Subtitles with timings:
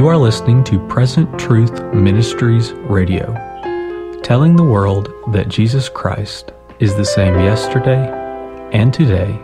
[0.00, 3.34] You are listening to Present Truth Ministries Radio,
[4.22, 8.08] telling the world that Jesus Christ is the same yesterday
[8.72, 9.38] and today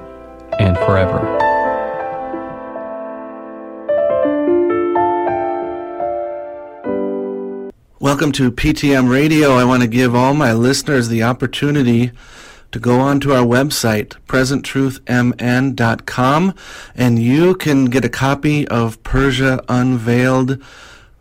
[0.59, 1.21] and forever.
[8.01, 9.57] Welcome to PTM Radio.
[9.57, 12.13] I want to give all my listeners the opportunity
[12.73, 16.55] to go onto our website, presenttruthmn.com,
[16.95, 20.63] and you can get a copy of Persia Unveiled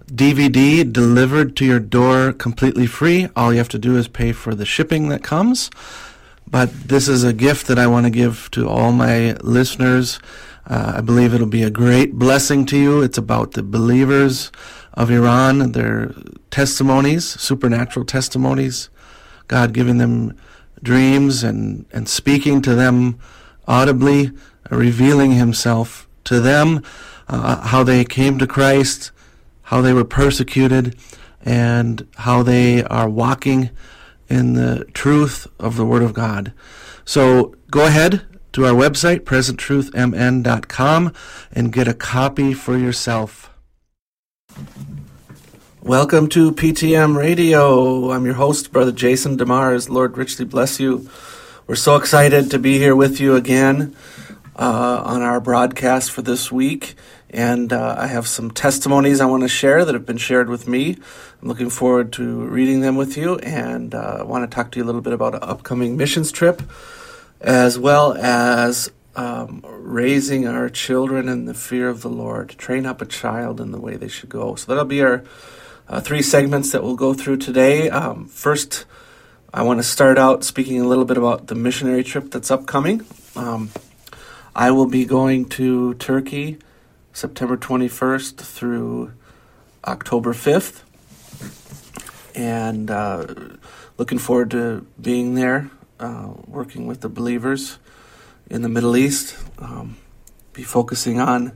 [0.07, 3.27] DVD delivered to your door completely free.
[3.35, 5.71] All you have to do is pay for the shipping that comes.
[6.47, 10.19] But this is a gift that I want to give to all my listeners.
[10.67, 13.01] Uh, I believe it'll be a great blessing to you.
[13.01, 14.51] It's about the believers
[14.93, 16.13] of Iran, their
[16.51, 18.89] testimonies, supernatural testimonies,
[19.47, 20.37] God giving them
[20.85, 23.19] dreams and, and speaking to them
[23.67, 24.31] audibly,
[24.69, 26.81] revealing himself to them,
[27.27, 29.11] uh, how they came to Christ,
[29.63, 30.95] how they were persecuted,
[31.43, 33.71] and how they are walking
[34.29, 36.53] in the truth of the Word of God.
[37.03, 38.21] So go ahead
[38.53, 41.13] to our website, presenttruthmn.com,
[41.51, 43.51] and get a copy for yourself.
[45.85, 48.09] Welcome to PTM Radio.
[48.09, 49.87] I'm your host, Brother Jason DeMars.
[49.87, 51.07] Lord richly bless you.
[51.67, 53.95] We're so excited to be here with you again
[54.55, 56.95] uh, on our broadcast for this week.
[57.29, 60.67] And uh, I have some testimonies I want to share that have been shared with
[60.67, 60.97] me.
[61.39, 63.37] I'm looking forward to reading them with you.
[63.37, 66.31] And uh, I want to talk to you a little bit about an upcoming missions
[66.31, 66.63] trip,
[67.41, 72.49] as well as um, raising our children in the fear of the Lord.
[72.57, 74.55] Train up a child in the way they should go.
[74.55, 75.23] So that'll be our
[75.87, 77.89] uh, three segments that we'll go through today.
[77.89, 78.85] Um, first,
[79.53, 83.05] I want to start out speaking a little bit about the missionary trip that's upcoming.
[83.35, 83.69] Um,
[84.55, 86.57] I will be going to Turkey
[87.13, 89.13] September 21st through
[89.85, 90.81] October 5th,
[92.35, 93.25] and uh,
[93.97, 95.69] looking forward to being there,
[95.99, 97.77] uh, working with the believers
[98.49, 99.37] in the Middle East.
[99.59, 99.97] Um,
[100.53, 101.51] be focusing on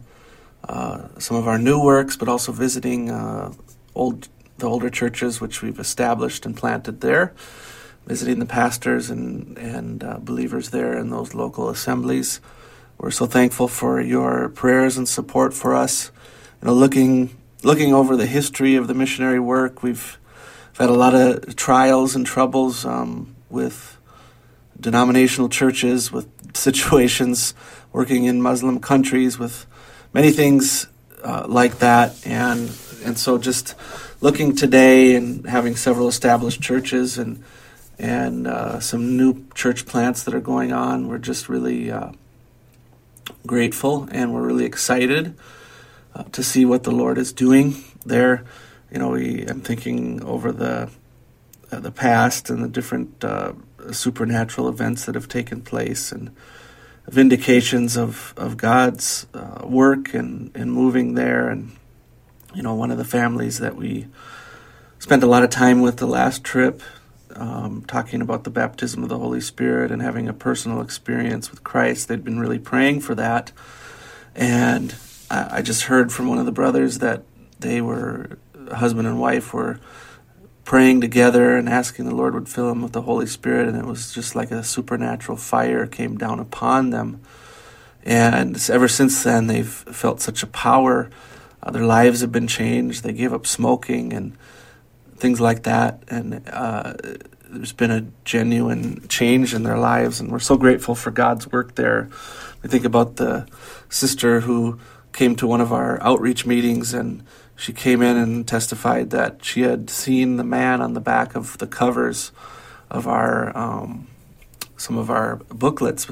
[0.67, 3.51] uh, some of our new works, but also visiting uh,
[3.99, 7.33] old the older churches which we've established and planted there,
[8.05, 12.41] visiting the pastors and and uh, believers there in those local assemblies.
[12.97, 16.11] We're so thankful for your prayers and support for us.
[16.61, 17.29] You know, looking
[17.63, 20.17] looking over the history of the missionary work, we've,
[20.71, 23.97] we've had a lot of trials and troubles um, with
[24.79, 27.53] denominational churches, with situations
[27.91, 29.65] working in Muslim countries, with
[30.13, 30.87] many things
[31.23, 32.69] uh, like that, and
[33.03, 33.75] and so just
[34.21, 37.43] looking today and having several established churches and
[37.97, 42.11] and uh, some new church plants that are going on, we're just really uh,
[43.45, 45.35] grateful and we're really excited
[46.15, 48.45] uh, to see what the Lord is doing there.
[48.91, 50.89] You know, we I'm thinking over the
[51.71, 53.53] uh, the past and the different uh,
[53.91, 56.35] supernatural events that have taken place and
[57.07, 61.71] vindications of of God's uh, work and and moving there and
[62.53, 64.07] you know, one of the families that we
[64.99, 66.81] spent a lot of time with the last trip,
[67.35, 71.63] um, talking about the baptism of the Holy Spirit and having a personal experience with
[71.63, 72.07] Christ.
[72.07, 73.51] They'd been really praying for that.
[74.35, 74.95] And
[75.29, 77.23] I, I just heard from one of the brothers that
[77.59, 78.37] they were,
[78.71, 79.79] husband and wife, were
[80.65, 83.67] praying together and asking the Lord would fill them with the Holy Spirit.
[83.67, 87.21] And it was just like a supernatural fire came down upon them.
[88.03, 91.09] And ever since then, they've felt such a power
[91.61, 93.03] uh, their lives have been changed.
[93.03, 94.37] They gave up smoking and
[95.17, 96.03] things like that.
[96.07, 96.93] And uh,
[97.49, 100.19] there's been a genuine change in their lives.
[100.19, 102.09] And we're so grateful for God's work there.
[102.61, 103.47] We think about the
[103.89, 104.79] sister who
[105.11, 107.23] came to one of our outreach meetings and
[107.55, 111.57] she came in and testified that she had seen the man on the back of
[111.57, 112.31] the covers
[112.89, 114.07] of our um,
[114.77, 116.07] some of our booklets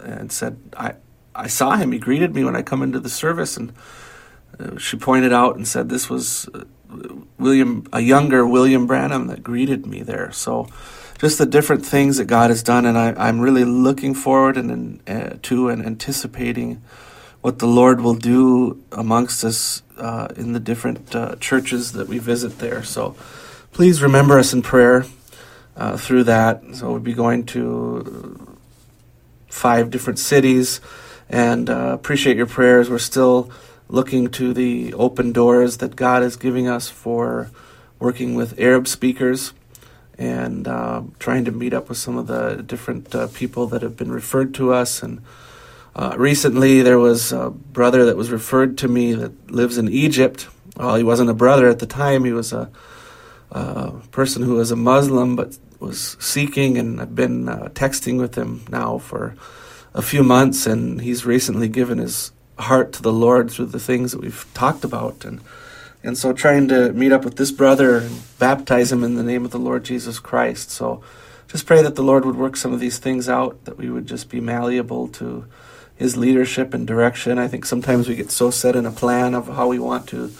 [0.00, 0.94] and said I
[1.34, 3.72] I saw him he greeted me when I come into the service and
[4.78, 6.64] she pointed out and said this was uh,
[7.38, 10.32] William, a younger William Branham that greeted me there.
[10.32, 10.68] So,
[11.18, 15.00] just the different things that God has done, and I, am really looking forward and
[15.08, 16.80] uh, to and anticipating
[17.40, 22.18] what the Lord will do amongst us uh, in the different uh, churches that we
[22.18, 22.82] visit there.
[22.82, 23.16] So,
[23.72, 25.04] please remember us in prayer
[25.76, 26.62] uh, through that.
[26.72, 28.56] So, we'll be going to
[29.48, 30.80] five different cities,
[31.28, 32.88] and appreciate your prayers.
[32.88, 33.52] We're still
[33.88, 37.50] looking to the open doors that God is giving us for
[37.98, 39.52] working with Arab speakers
[40.18, 43.96] and uh, trying to meet up with some of the different uh, people that have
[43.96, 45.02] been referred to us.
[45.02, 45.22] And
[45.94, 50.48] uh, recently, there was a brother that was referred to me that lives in Egypt,
[50.76, 52.24] well, he wasn't a brother at the time.
[52.24, 52.70] He was a,
[53.50, 58.36] a person who was a Muslim, but was seeking, and I've been uh, texting with
[58.36, 59.34] him now for
[59.94, 64.12] a few months, and he's recently given his heart to the Lord through the things
[64.12, 65.40] that we've talked about, and
[66.02, 69.44] and so trying to meet up with this brother and baptize him in the name
[69.44, 70.70] of the Lord Jesus Christ.
[70.70, 71.02] So
[71.48, 74.06] just pray that the Lord would work some of these things out, that we would
[74.06, 75.46] just be malleable to
[75.96, 77.36] his leadership and direction.
[77.38, 80.32] I think sometimes we get so set in a plan of how we want to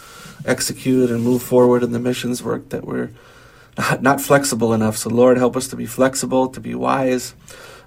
[0.45, 3.09] execute and move forward in the missions work that we're
[3.99, 4.95] not flexible enough.
[4.95, 7.35] So, Lord, help us to be flexible, to be wise.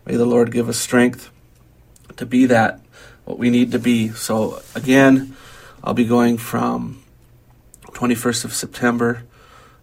[0.05, 1.31] May the Lord give us strength
[2.17, 2.81] to be that,
[3.25, 4.09] what we need to be.
[4.11, 5.37] So, again,
[5.83, 7.03] I'll be going from
[7.87, 9.25] 21st of September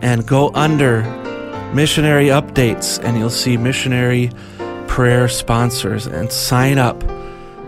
[0.02, 1.02] and go under
[1.72, 4.32] missionary updates, and you'll see missionary
[4.88, 6.98] prayer sponsors and sign up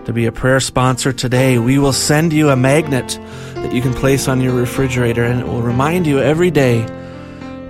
[0.03, 1.59] to be a prayer sponsor today.
[1.59, 3.17] We will send you a magnet
[3.55, 6.85] that you can place on your refrigerator, and it will remind you every day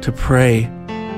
[0.02, 0.68] to pray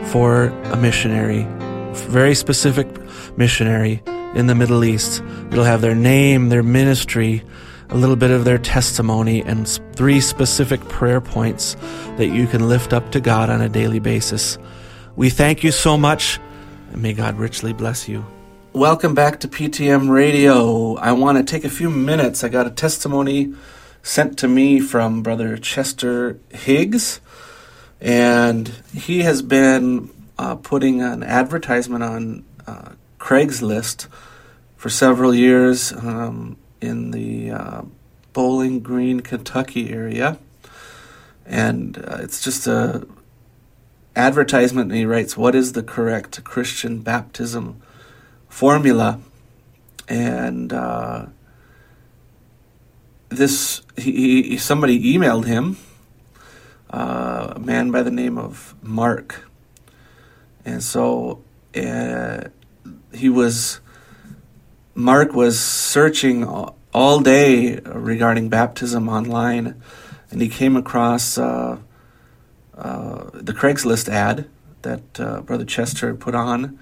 [0.08, 1.48] for a missionary,
[1.94, 2.90] very specific
[3.38, 4.04] missionary
[4.36, 5.22] in the Middle East.
[5.52, 7.44] It'll have their name, their ministry,
[7.90, 11.76] a little bit of their testimony, and three specific prayer points
[12.18, 14.58] that you can lift up to God on a daily basis.
[15.16, 16.40] We thank you so much,
[16.92, 18.26] and may God richly bless you.
[18.74, 20.96] Welcome back to PTM Radio.
[20.96, 22.44] I want to take a few minutes.
[22.44, 23.54] I got a testimony
[24.04, 27.20] sent to me from Brother Chester Higgs
[28.02, 32.90] and he has been uh, putting an advertisement on uh,
[33.22, 34.08] Craigslist
[34.76, 37.82] for several years um, in the uh,
[38.34, 40.40] Bowling Green, Kentucky area,
[41.46, 43.08] and uh, it's just a
[44.16, 44.90] advertisement.
[44.90, 47.80] And he writes, "What is the correct Christian baptism
[48.50, 49.22] formula?"
[50.10, 51.28] And uh,
[53.30, 55.78] this, he, he somebody emailed him
[56.90, 59.48] uh, a man by the name of Mark.
[60.66, 61.44] And so
[61.76, 62.50] uh,
[63.14, 63.80] he was,
[64.96, 66.44] Mark was searching
[66.94, 69.82] all day regarding baptism online,
[70.30, 71.78] and he came across uh,
[72.78, 74.50] uh the Craigslist ad
[74.82, 76.80] that uh, Brother Chester put on.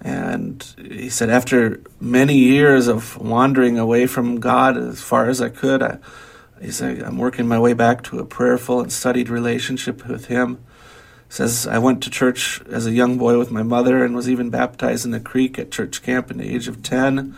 [0.00, 5.48] And he said, after many years of wandering away from God as far as I
[5.48, 5.98] could, I,
[6.60, 10.58] he said, I'm working my way back to a prayerful and studied relationship with Him.
[11.28, 14.48] Says, I went to church as a young boy with my mother and was even
[14.50, 17.34] baptized in the creek at church camp in the age of 10.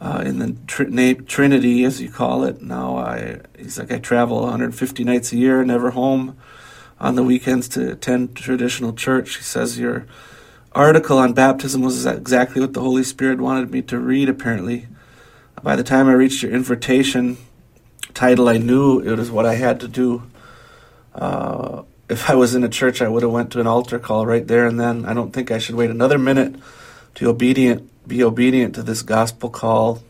[0.00, 2.62] Uh, in the tr- Trinity, as you call it.
[2.62, 6.38] Now, I he's like I travel 150 nights a year, never home
[6.98, 9.36] on the weekends to attend traditional church.
[9.36, 10.06] He says your
[10.72, 14.30] article on baptism was exactly what the Holy Spirit wanted me to read.
[14.30, 14.88] Apparently,
[15.62, 17.36] by the time I reached your invitation,
[18.14, 20.22] title, I knew it was what I had to do.
[21.14, 24.26] Uh, if I was in a church, I would have went to an altar call
[24.26, 25.04] right there and then.
[25.04, 26.56] I don't think I should wait another minute
[27.14, 30.02] to obedient, be obedient to this gospel call.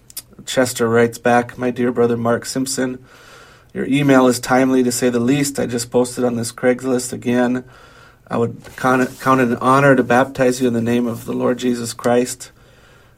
[0.47, 3.05] Chester writes back, My dear brother Mark Simpson,
[3.75, 5.61] your email is timely to say the least.
[5.61, 7.65] I just posted on this Craigslist again.
[8.27, 11.27] I would count it, count it an honor to baptize you in the name of
[11.27, 12.51] the Lord Jesus Christ,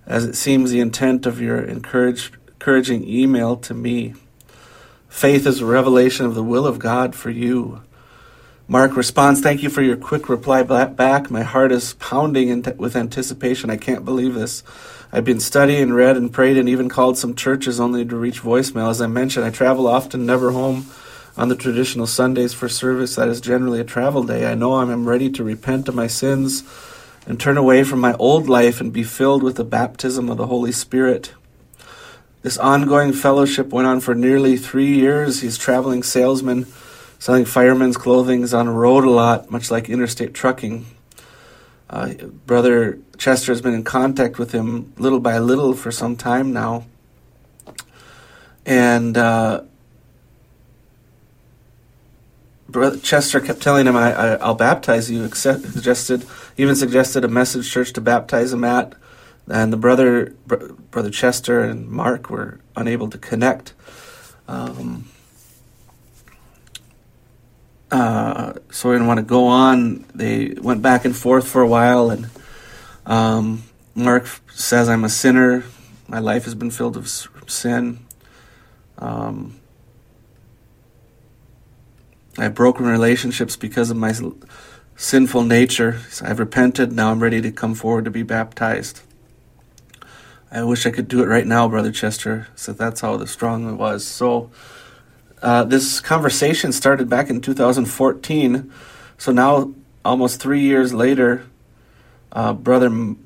[0.07, 4.15] as it seems the intent of your encourage, encouraging email to me.
[5.09, 7.83] Faith is a revelation of the will of God for you.
[8.69, 11.31] Mark responds, Thank you for your quick reply back.
[11.31, 13.71] My heart is pounding with anticipation.
[13.71, 14.63] I can't believe this.
[15.13, 18.89] I've been studying, read, and prayed, and even called some churches only to reach voicemail.
[18.89, 20.87] As I mentioned, I travel often, never home
[21.37, 23.17] on the traditional Sundays for service.
[23.17, 24.47] That is generally a travel day.
[24.47, 26.63] I know I'm ready to repent of my sins
[27.27, 30.47] and turn away from my old life and be filled with the baptism of the
[30.47, 31.33] Holy Spirit.
[32.43, 35.43] This ongoing fellowship went on for nearly three years.
[35.43, 36.67] He's traveling salesman,
[37.23, 40.87] selling firemen's clothing, He's on the road a lot, much like interstate trucking.
[41.89, 46.53] Uh, Brother Chester has been in contact with him little by little for some time
[46.53, 46.85] now.
[48.67, 49.63] And uh,
[52.69, 56.27] Brother Chester kept telling him, I, will baptize you, Except, suggested,
[56.57, 58.95] even suggested a message church to baptize him at.
[59.47, 63.75] And the brother, Br- Brother Chester and Mark were unable to connect.
[64.49, 65.05] Um,
[67.93, 70.05] uh, so we didn't want to go on.
[70.15, 72.31] They went back and forth for a while, and
[73.05, 75.65] um, Mark says, I'm a sinner.
[76.09, 78.05] My life has been filled with sin.
[78.99, 79.61] Um,
[82.39, 84.15] I have broken relationships because of my
[84.97, 86.01] sinful nature.
[86.23, 86.93] I've repented.
[86.93, 89.03] Now I'm ready to come forward to be baptized.
[90.51, 92.49] I wish I could do it right now, Brother Chester.
[92.57, 94.07] So that's how strong it was.
[94.07, 94.51] So
[95.43, 98.73] uh, this conversation started back in 2014.
[99.19, 101.45] So now, almost three years later,
[102.31, 103.17] uh, brother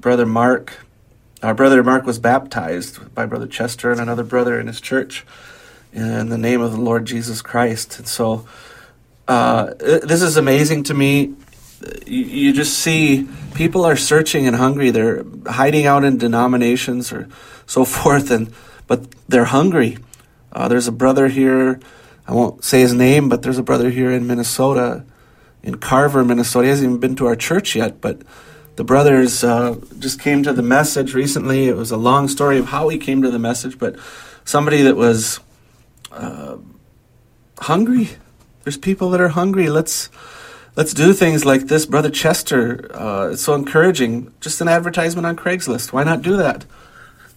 [0.00, 0.78] brother Mark,
[1.42, 5.26] our brother Mark was baptized by Brother Chester and another brother in his church
[5.92, 7.98] in the name of the Lord Jesus Christ.
[7.98, 8.46] And so,
[9.28, 11.34] uh, this is amazing to me.
[12.06, 14.90] You, you just see people are searching and hungry.
[14.90, 17.28] They're hiding out in denominations or
[17.66, 18.50] so forth, and
[18.86, 19.98] but they're hungry
[20.52, 21.80] uh, there's a brother here,
[22.26, 25.04] I won't say his name, but there's a brother here in Minnesota,
[25.62, 26.64] in Carver, Minnesota.
[26.64, 28.22] He hasn't even been to our church yet, but
[28.76, 31.68] the brothers uh, just came to the message recently.
[31.68, 33.96] It was a long story of how he came to the message, but
[34.44, 35.40] somebody that was
[36.12, 36.56] uh,
[37.58, 38.10] hungry.
[38.64, 39.68] There's people that are hungry.
[39.68, 40.10] Let's
[40.76, 42.90] let's do things like this, brother Chester.
[42.94, 44.32] Uh, it's so encouraging.
[44.40, 45.92] Just an advertisement on Craigslist.
[45.92, 46.64] Why not do that?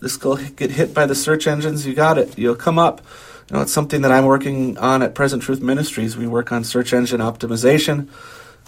[0.04, 1.88] This will get hit by the search engines.
[1.88, 2.38] You got it.
[2.38, 3.00] You'll come up.
[3.50, 6.18] You know, it's something that I'm working on at Present Truth Ministries.
[6.18, 8.10] We work on search engine optimization.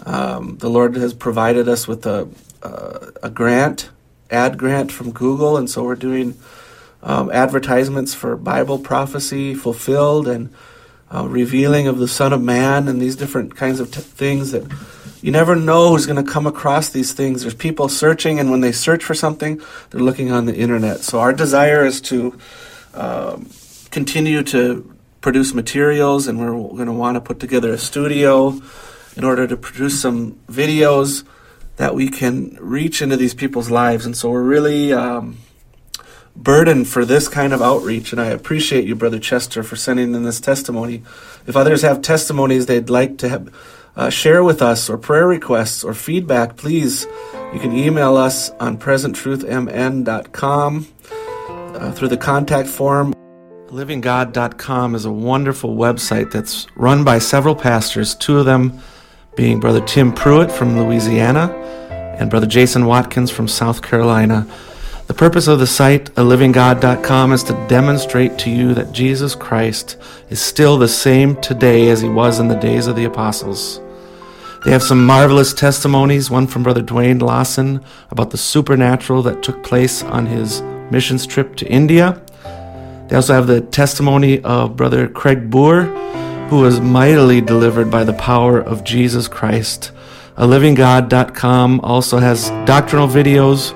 [0.06, 2.26] Um, the Lord has provided us with a,
[2.62, 3.90] uh, a grant,
[4.30, 6.38] ad grant from Google, and so we're doing
[7.02, 10.52] um, advertisements for Bible prophecy fulfilled and
[11.14, 14.64] uh, revealing of the Son of Man and these different kinds of t- things that
[15.22, 17.42] you never know who's going to come across these things.
[17.42, 21.00] There's people searching, and when they search for something, they're looking on the internet.
[21.00, 22.38] So our desire is to
[22.94, 23.48] um,
[23.90, 28.60] continue to produce materials, and we're going to want to put together a studio
[29.16, 31.24] in order to produce some videos
[31.76, 34.06] that we can reach into these people's lives.
[34.06, 35.38] And so we're really um,
[36.34, 38.12] burdened for this kind of outreach.
[38.12, 41.02] And I appreciate you, Brother Chester, for sending in this testimony.
[41.46, 43.52] If others have testimonies they'd like to have
[43.96, 47.06] uh, share with us or prayer requests or feedback, please,
[47.52, 50.86] you can email us on presenttruthmn.com
[51.38, 53.14] uh, through the contact form.
[53.68, 58.78] LivingGod.com is a wonderful website that's run by several pastors, two of them
[59.34, 61.52] being Brother Tim Pruitt from Louisiana
[62.18, 64.46] and Brother Jason Watkins from South Carolina.
[65.08, 69.98] The purpose of the site, alivinggod.com, is to demonstrate to you that Jesus Christ
[70.30, 73.80] is still the same today as he was in the days of the apostles.
[74.66, 79.62] They have some marvelous testimonies, one from Brother Dwayne Lawson about the supernatural that took
[79.62, 82.20] place on his missions trip to India.
[83.06, 85.82] They also have the testimony of Brother Craig Boer,
[86.48, 89.92] who was mightily delivered by the power of Jesus Christ.
[90.36, 93.72] A ALivingGod.com also has doctrinal videos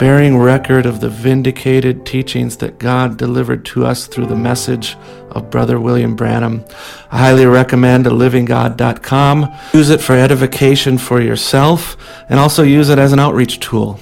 [0.00, 4.96] bearing record of the vindicated teachings that God delivered to us through the message
[5.32, 6.64] of Brother William Branham.
[7.10, 9.54] I highly recommend alivinggod.com.
[9.74, 11.98] Use it for edification for yourself
[12.30, 14.00] and also use it as an outreach tool.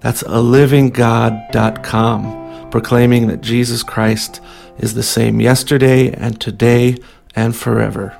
[0.00, 4.40] That's alivinggod.com, proclaiming that Jesus Christ
[4.78, 6.96] is the same yesterday and today
[7.36, 8.19] and forever.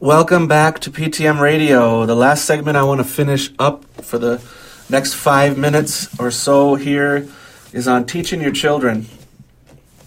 [0.00, 2.06] Welcome back to PTM Radio.
[2.06, 4.40] The last segment I want to finish up for the
[4.88, 7.26] next five minutes or so here
[7.72, 9.06] is on teaching your children.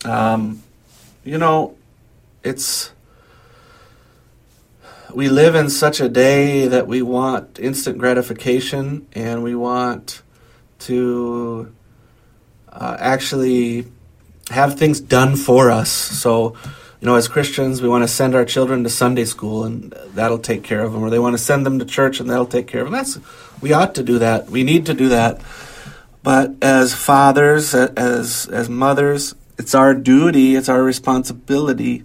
[0.06, 0.64] Um,
[1.26, 1.76] you know,
[2.42, 2.94] it's.
[5.14, 10.22] We live in such a day that we want instant gratification and we want
[10.88, 11.70] to
[12.72, 13.88] uh, actually
[14.52, 15.92] have things done for us.
[15.92, 16.56] So,
[17.02, 20.38] you know, as Christians, we want to send our children to Sunday school and that'll
[20.38, 22.68] take care of them, or they want to send them to church and that'll take
[22.68, 22.94] care of them.
[22.94, 23.18] That's
[23.60, 24.52] we ought to do that.
[24.52, 25.42] We need to do that.
[26.22, 32.04] But as fathers, as as mothers, it's our duty, it's our responsibility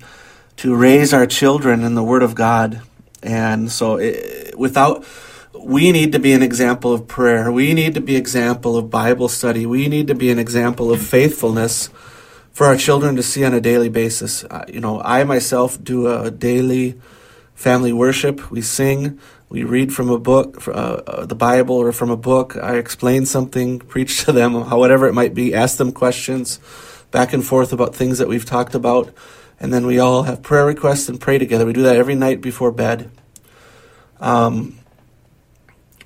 [0.57, 2.81] to raise our children in the Word of God.
[3.23, 5.05] And so, it, without
[5.53, 7.53] we need to be an example of prayer.
[7.53, 9.67] We need to be example of Bible study.
[9.67, 11.91] We need to be an example of faithfulness
[12.57, 14.43] for our children to see on a daily basis.
[14.45, 16.99] Uh, you know, I myself do a daily
[17.55, 18.51] family worship.
[18.51, 19.21] We sing,
[19.51, 22.57] we read from a book, uh, uh, the Bible, or from a book.
[22.57, 26.59] I explain something, preach to them, however it might be, ask them questions
[27.11, 29.13] back and forth about things that we've talked about.
[29.61, 31.67] And then we all have prayer requests and pray together.
[31.67, 33.11] We do that every night before bed.
[34.19, 34.79] Um,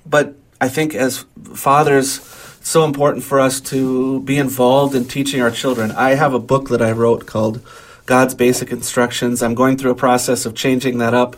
[0.05, 5.51] but I think as fathers, so important for us to be involved in teaching our
[5.51, 5.91] children.
[5.91, 7.61] I have a book that I wrote called
[8.05, 9.41] God's Basic Instructions.
[9.41, 11.35] I'm going through a process of changing that up,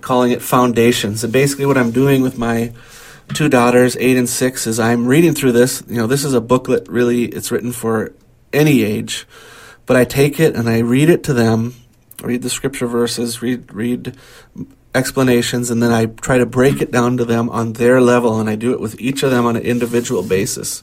[0.00, 1.22] calling it Foundations.
[1.24, 2.72] And basically, what I'm doing with my
[3.34, 5.82] two daughters, eight and six, is I'm reading through this.
[5.88, 8.12] You know, this is a booklet, really, it's written for
[8.52, 9.26] any age.
[9.84, 11.74] But I take it and I read it to them,
[12.22, 14.16] read the scripture verses, read, read
[14.96, 18.48] explanations and then I try to break it down to them on their level and
[18.48, 20.82] I do it with each of them on an individual basis.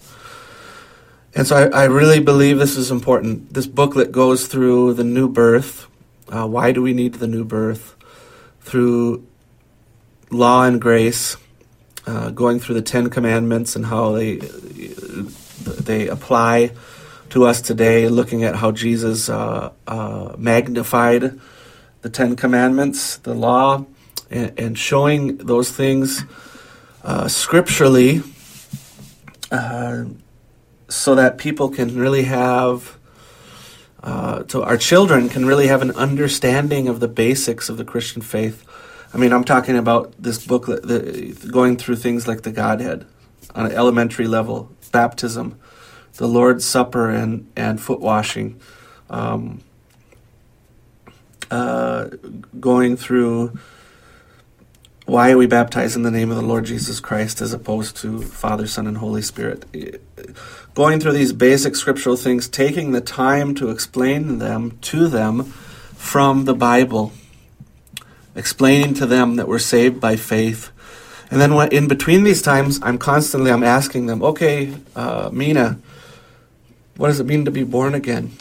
[1.36, 3.54] And so I, I really believe this is important.
[3.54, 5.88] This booklet goes through the new birth.
[6.30, 7.96] Uh, why do we need the new birth?
[8.62, 9.26] Through
[10.30, 11.36] law and grace,
[12.06, 16.72] uh, going through the Ten Commandments and how they they apply
[17.30, 18.10] to us today.
[18.10, 21.40] Looking at how Jesus uh, uh magnified
[22.02, 23.86] the Ten Commandments, the law,
[24.30, 26.24] and, and showing those things
[27.04, 28.22] uh, scripturally
[29.52, 30.06] uh,
[30.90, 32.98] so that people can really have
[34.04, 38.22] uh, so our children can really have an understanding of the basics of the Christian
[38.22, 38.66] faith.
[39.14, 43.06] I mean, I'm talking about this book, the, going through things like the Godhead
[43.56, 45.58] on an elementary level, baptism,
[46.16, 48.60] the Lord's Supper, and and foot washing,
[49.10, 49.62] um,
[51.50, 52.10] uh,
[52.60, 53.58] going through
[55.06, 58.22] why are we baptized in the name of the Lord Jesus Christ as opposed to
[58.22, 59.66] Father, Son, and Holy Spirit?
[60.74, 65.44] Going through these basic scriptural things, taking the time to explain them to them
[65.96, 67.12] from the Bible,
[68.34, 70.72] explaining to them that we're saved by faith.
[71.30, 75.80] And then in between these times, I'm constantly I'm asking them, okay, uh, Mina,
[76.96, 78.32] what does it mean to be born again?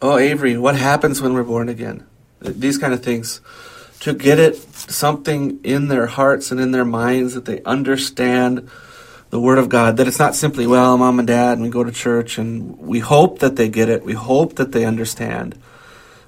[0.00, 2.06] Oh, Avery, what happens when we're born again?
[2.40, 3.40] These kind of things
[4.02, 8.68] to get it something in their hearts and in their minds that they understand
[9.30, 9.96] the Word of God.
[9.96, 12.98] That it's not simply, well, mom and dad, and we go to church, and we
[12.98, 15.56] hope that they get it, we hope that they understand,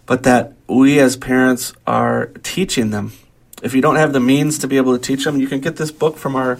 [0.06, 3.12] but that we as parents are teaching them.
[3.60, 5.74] If you don't have the means to be able to teach them, you can get
[5.74, 6.56] this book from our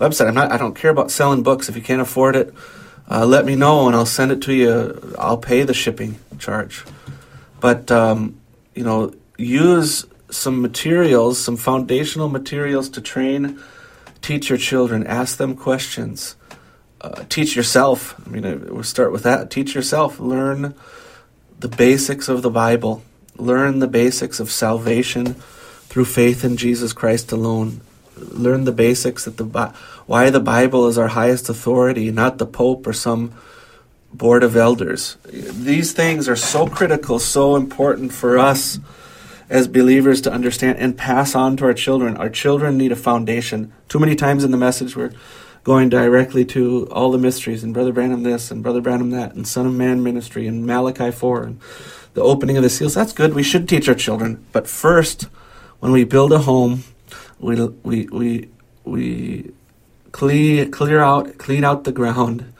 [0.00, 0.28] website.
[0.28, 1.68] I'm not, I don't care about selling books.
[1.68, 2.54] If you can't afford it,
[3.10, 5.14] uh, let me know and I'll send it to you.
[5.18, 6.84] I'll pay the shipping charge.
[7.60, 8.40] But, um,
[8.74, 13.58] you know, use some materials, some foundational materials to train,
[14.20, 16.36] teach your children, ask them questions,
[17.00, 18.20] uh, teach yourself.
[18.26, 18.42] I mean,
[18.72, 19.50] we'll start with that.
[19.50, 20.74] Teach yourself, learn
[21.58, 23.02] the basics of the Bible,
[23.36, 25.34] learn the basics of salvation
[25.88, 27.80] through faith in Jesus Christ alone.
[28.16, 29.44] Learn the basics that the
[30.06, 33.32] why the Bible is our highest authority, not the Pope or some
[34.12, 35.16] board of elders.
[35.24, 38.78] These things are so critical, so important for us
[39.48, 42.16] as believers to understand and pass on to our children.
[42.16, 43.72] Our children need a foundation.
[43.88, 45.12] Too many times in the message, we're
[45.64, 49.46] going directly to all the mysteries and Brother Branham this and Brother Branham that and
[49.46, 51.60] Son of Man ministry and Malachi 4 and
[52.12, 52.94] the opening of the seals.
[52.94, 53.34] That's good.
[53.34, 54.44] We should teach our children.
[54.52, 55.24] But first,
[55.80, 56.84] when we build a home,
[57.38, 58.48] we, we, we,
[58.84, 59.52] we
[60.12, 62.52] clear, clear out, clean out the ground.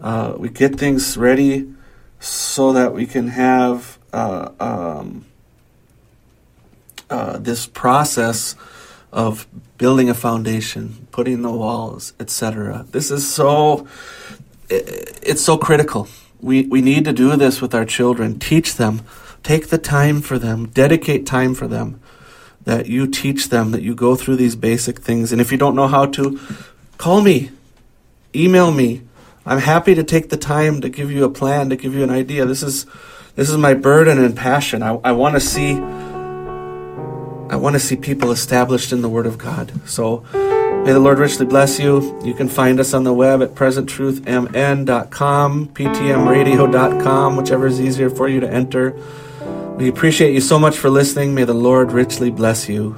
[0.00, 1.72] Uh, we get things ready
[2.20, 5.26] so that we can have uh, um,
[7.10, 8.54] uh, this process
[9.12, 9.46] of
[9.78, 12.84] building a foundation, putting the walls, etc.
[12.90, 13.86] This is so
[14.70, 16.08] it's so critical.
[16.40, 18.38] We we need to do this with our children.
[18.38, 19.02] Teach them,
[19.42, 22.00] take the time for them, dedicate time for them.
[22.64, 25.32] That you teach them, that you go through these basic things.
[25.32, 26.38] And if you don't know how to,
[26.98, 27.50] call me,
[28.34, 29.02] email me.
[29.46, 32.10] I'm happy to take the time to give you a plan, to give you an
[32.10, 32.44] idea.
[32.44, 32.84] This is
[33.36, 34.82] this is my burden and passion.
[34.82, 35.76] I, I want to see
[37.50, 39.72] I want to see people established in the Word of God.
[39.88, 42.20] So may the Lord richly bless you.
[42.24, 48.40] You can find us on the web at presenttruthmn.com, ptmradio.com, whichever is easier for you
[48.40, 48.94] to enter.
[49.76, 51.34] We appreciate you so much for listening.
[51.34, 52.96] May the Lord richly bless you.